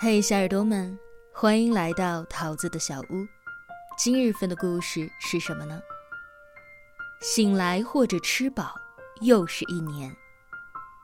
[0.00, 0.96] 嘿，小耳朵们，
[1.32, 3.26] 欢迎来到桃子的小屋。
[3.98, 5.82] 今日份的故事是什么呢？
[7.20, 8.76] 醒来或者吃饱，
[9.22, 10.08] 又是一年；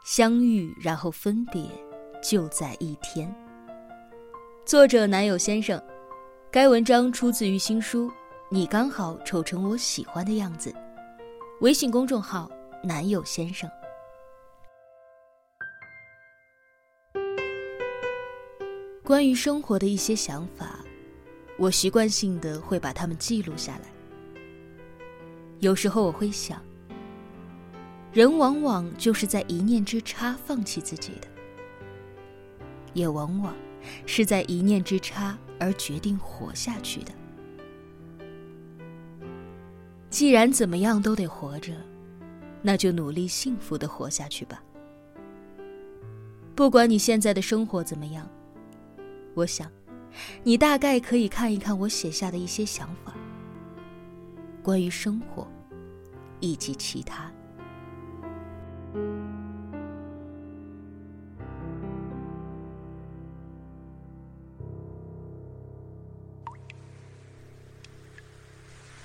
[0.05, 1.69] 相遇然后分别，
[2.23, 3.35] 就在一天。
[4.65, 5.83] 作者男友先生，
[6.53, 8.09] 该文章出自于新书
[8.49, 10.71] 《你刚好丑成我喜欢的样子》，
[11.63, 12.49] 微信公众号
[12.81, 13.69] 男友先生。
[19.15, 20.81] 关于生活的一些想法，
[21.57, 23.83] 我习惯性的会把它们记录下来。
[25.61, 26.61] 有时候我会想，
[28.13, 31.29] 人往往就是在一念之差放弃自己的，
[32.93, 33.55] 也往往
[34.05, 37.13] 是在一念之差而决定活下去的。
[40.11, 41.73] 既然怎么样都得活着，
[42.63, 44.61] 那就努力幸福的活下去吧。
[46.57, 48.29] 不管你现在的生活怎么样。
[49.35, 49.71] 我想，
[50.43, 53.13] 你大概可以看一看我写下的一些想法，
[54.63, 55.47] 关于生活，
[56.41, 57.31] 以及其他。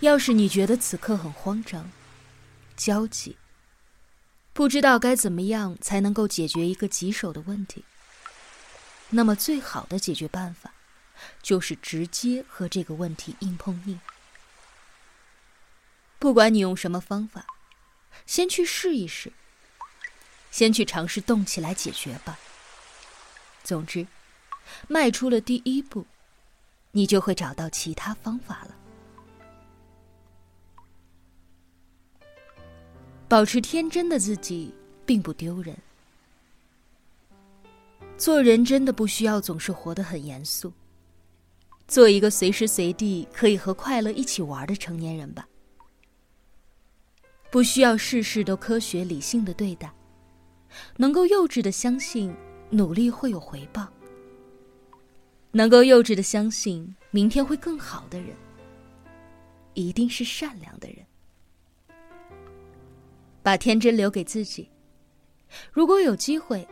[0.02, 1.91] 要是你觉得此刻很慌张、
[2.77, 3.36] 焦急，
[4.53, 7.83] 不知道该怎么样才能够解决一个棘手的问题。
[9.11, 10.73] 那么，最好的解决办法，
[11.41, 13.99] 就是直接和这个问题硬碰硬。
[16.19, 17.45] 不管你用什么方法，
[18.25, 19.33] 先去试一试，
[20.52, 22.37] 先去尝试动起来解决吧。
[23.63, 24.05] 总之，
[24.87, 26.05] 迈出了第一步，
[26.91, 28.75] 你就会找到其他方法了。
[33.27, 34.73] 保持天真的自己，
[35.05, 35.77] 并不丢人。
[38.19, 40.73] 做人真的不需要总是活得很严肃，
[41.87, 45.47] 做一个随时随地可以和快乐一起玩的成年人吧。
[47.49, 49.89] 不需要事事都科学理性的对待，
[50.97, 52.35] 能够幼稚的相信
[52.69, 53.87] 努力会有回报，
[55.52, 58.35] 能够幼稚的相信明天会更好的人，
[59.75, 60.97] 一定是善良的人。
[63.41, 64.69] 把天真留给自己，
[65.71, 66.67] 如果有机会。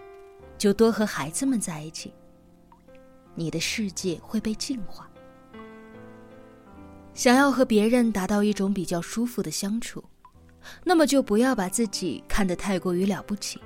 [0.58, 2.14] 就多和孩子们在一起，
[3.36, 5.10] 你的世界会被净化。
[7.14, 10.04] 想要和别人达到一种比较舒服的相处，
[10.84, 13.60] 那么就不要把自己看得太过于了不起。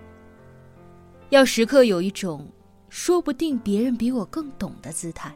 [1.30, 2.50] 要时刻有一种
[2.90, 5.34] 说不定别人比我更懂的姿态。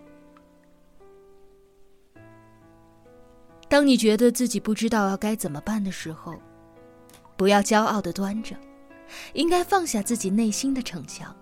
[3.67, 6.39] 当你觉得自己不知道要该怎么办的时候，
[7.35, 8.55] 不要骄傲的端着，
[9.33, 11.35] 应该放下自己内心的逞强。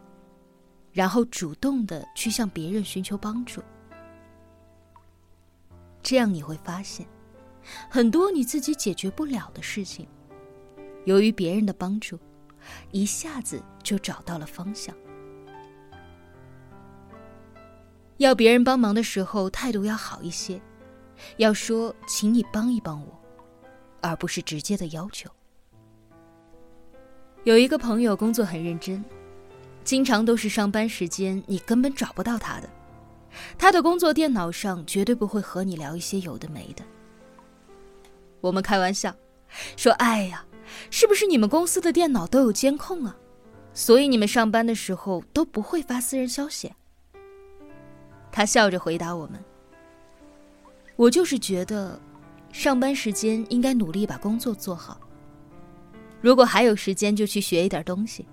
[0.93, 3.61] 然后主动的去向别人寻求帮助，
[6.03, 7.05] 这样你会发现，
[7.89, 10.07] 很多你自己解决不了的事情，
[11.05, 12.19] 由于别人的帮助，
[12.91, 14.95] 一下子就找到了方向。
[18.17, 20.61] 要别人帮忙的时候，态度要好一些，
[21.37, 23.19] 要说“请你帮一帮我”，
[23.99, 25.27] 而不是直接的要求。
[27.43, 29.03] 有一个朋友工作很认真。
[29.83, 32.69] 经常都是上班时间，你根本找不到他的。
[33.57, 36.83] 他的工作电脑上绝对不会和你聊一些有的没的。
[38.41, 39.15] 我们开玩笑
[39.75, 40.45] 说：“哎呀，
[40.89, 43.15] 是不是你们公司的电脑都有监控啊？
[43.73, 46.71] 所以你们上班的时候都不会发私人消息？”
[48.31, 49.43] 他笑着回答我们
[50.95, 51.99] ：“我就是觉得，
[52.51, 54.99] 上班时间应该努力把工作做好。
[56.21, 58.25] 如果还有时间，就去学一点东西。”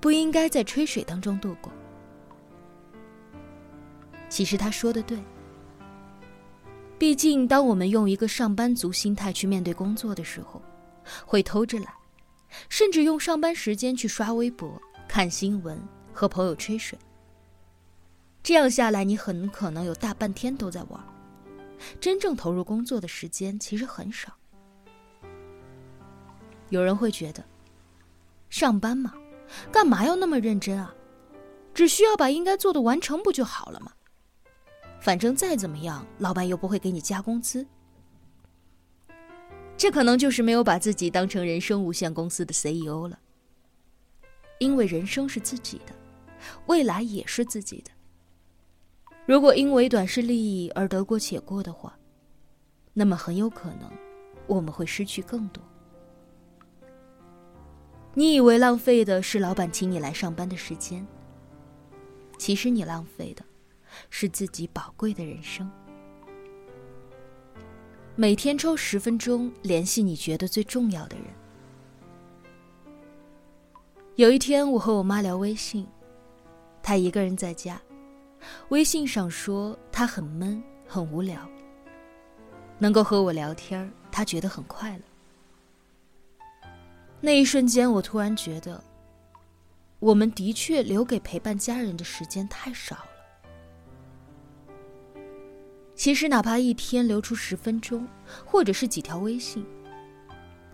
[0.00, 1.72] 不应该在吹水当中度过。
[4.28, 5.18] 其实他说的对。
[6.98, 10.62] 毕竟，当我们用一个上班族心态去面对工作的时候，
[11.26, 11.92] 会偷着懒，
[12.70, 15.78] 甚至用上班时间去刷微博、看新闻、
[16.12, 16.98] 和朋友吹水。
[18.42, 20.98] 这样下来，你很可能有大半天都在玩，
[22.00, 24.32] 真正投入工作的时间其实很少。
[26.70, 27.44] 有人会觉得，
[28.48, 29.12] 上班嘛。
[29.70, 30.94] 干嘛要那么认真啊？
[31.74, 33.92] 只需要把应该做的完成不就好了吗？
[35.00, 37.66] 反正再怎么样，老板又不会给你加工资。
[39.76, 43.18] 这可能就是没有把自己当成人生无限公司的 CEO 了。
[44.58, 45.94] 因为人生是自己的，
[46.64, 47.90] 未来也是自己的。
[49.26, 51.94] 如果因为短视利益而得过且过的话，
[52.94, 53.92] 那么很有可能
[54.46, 55.62] 我们会失去更多。
[58.18, 61.06] 你以为浪费的是老板请你来上班的时间，
[62.38, 63.44] 其实你浪费的
[64.08, 65.70] 是自己宝贵的人生。
[68.14, 71.26] 每天抽十分钟联系你觉得最重要的人。
[74.14, 75.86] 有一天，我和我妈聊微信，
[76.82, 77.78] 她一个人在家，
[78.70, 81.46] 微信上说她很闷，很无聊。
[82.78, 85.04] 能够和我聊天，她觉得很快乐。
[87.26, 88.80] 那一瞬间，我突然觉得，
[89.98, 93.08] 我们的确留给陪伴家人的时间太少了。
[95.96, 98.06] 其实，哪怕一天留出十分钟，
[98.44, 99.66] 或者是几条微信，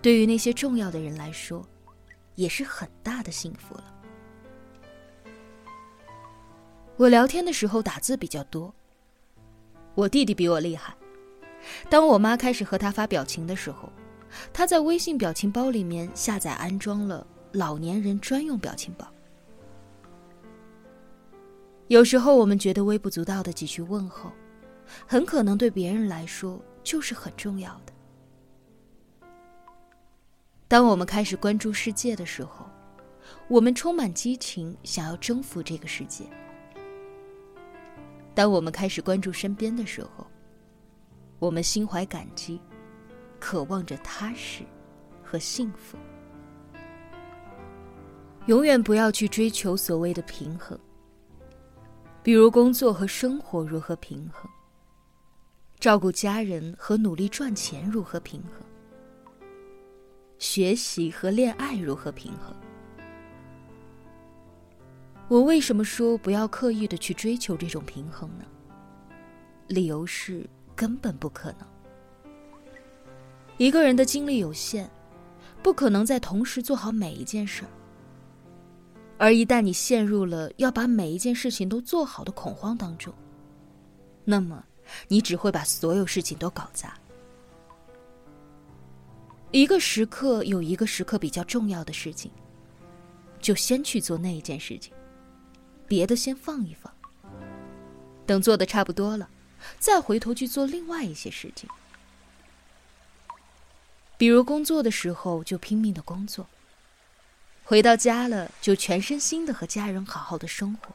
[0.03, 1.67] 对于那些重要的人来说，
[2.35, 3.85] 也是很大的幸福了。
[6.99, 8.75] 我聊天的时候打字比较多。
[9.95, 10.95] 我弟弟比我厉害。
[11.89, 13.91] 当我妈开始和他发表情的时候，
[14.53, 19.07] 他在微信表情包里面下载安装了老年人专用表情包。
[21.89, 24.31] 有时候我们觉得微不足道的几句问候。
[25.07, 27.93] 很可能对别人来说就是很重要的。
[30.69, 32.67] 当我们开始关注世界的时候，
[33.49, 36.25] 我们充满激情，想要征服这个世界。
[38.35, 40.27] 当我们开始关注身边的时候，
[41.39, 42.61] 我们心怀感激，
[43.43, 44.63] 渴望着踏实
[45.21, 45.99] 和幸福。
[48.47, 50.79] 永远不要去追求所谓的平衡，
[52.23, 54.49] 比如工作和生活如何平衡。
[55.81, 58.63] 照顾家人和努力赚钱如何平衡？
[60.39, 62.55] 学习和恋爱如何平衡？
[65.27, 68.45] 我为什么说不要刻意的去追求这种平衡呢？
[69.67, 71.72] 理由是根本不可能。
[73.63, 74.91] 一个人的精力有限，
[75.63, 77.71] 不可能在同时做好每一件事儿。
[79.19, 83.15] 而一旦你陷入了要把每一件事情都做好的恐慌当中，
[84.25, 84.65] 那么。
[85.07, 86.99] 你只会把所有事情都搞砸。
[89.53, 92.33] 一个时刻有一个时刻比较重要的事情，
[93.41, 94.93] 就先去做那一件事情，
[95.87, 96.93] 别的先放一放。
[98.27, 99.31] 等做的差不多了，
[99.79, 101.71] 再回头去做另外一些事情。
[104.23, 106.49] 比如工作的时候就拼命的工作，
[107.65, 110.95] 回到家了就全身心的和家人好好的生活。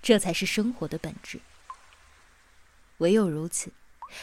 [0.00, 1.42] 这才是生活的本质。
[2.96, 3.70] 唯有如此，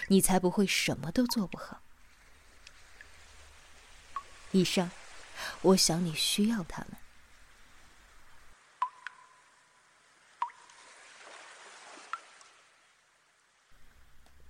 [0.07, 1.83] 你才不会什么都做不好。
[4.49, 4.89] 以上，
[5.61, 6.97] 我想你需要他们。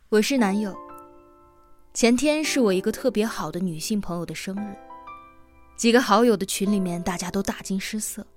[0.07, 0.84] 我是男友。
[1.95, 4.75] 前天是我一个特别好的女性朋友的生日，
[5.77, 8.27] 几个好友的群里面，大家都大惊失色，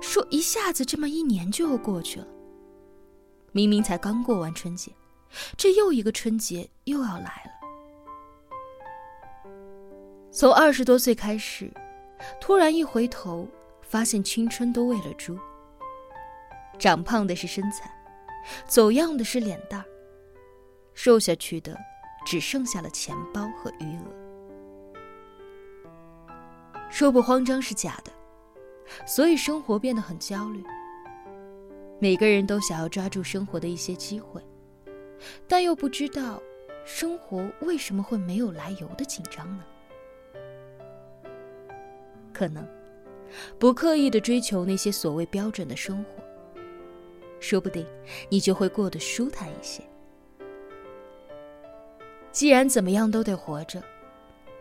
[0.00, 2.26] 说一下子这么一年就又过去了。
[3.52, 4.90] 明明才刚过完春节。
[5.58, 7.52] 这又一个春节又要来了。
[10.32, 11.70] 从二十多岁开始，
[12.40, 13.46] 突然一回头，
[13.82, 15.38] 发现青春都喂了猪。
[16.78, 17.94] 长胖的是身材，
[18.66, 19.84] 走样的是脸蛋儿，
[20.94, 21.78] 瘦下去的
[22.30, 24.04] 只剩下了钱包和余额。
[26.88, 28.12] 说不慌张是假的，
[29.04, 30.62] 所以生活变得很焦虑。
[31.98, 34.40] 每个人都想要抓住生活的一些机会。
[35.48, 36.40] 但又不知道，
[36.86, 39.64] 生活为什么会没有来由的紧张呢？
[42.32, 42.64] 可能，
[43.58, 46.22] 不刻意的追求那些所谓标准的生活，
[47.40, 47.84] 说不定
[48.28, 49.82] 你就会过得舒坦一些。
[52.32, 53.82] 既然怎么样都得活着，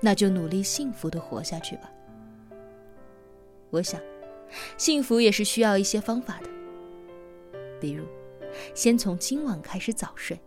[0.02, 1.92] 那就努力幸福的活下去吧。
[3.70, 4.02] 我想，
[4.78, 6.50] 幸福也是需要一些方法的，
[7.80, 8.06] 比如，
[8.74, 10.40] 先从今晚开始早睡。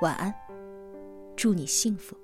[0.00, 0.34] 晚安，
[1.36, 2.16] 祝你幸福。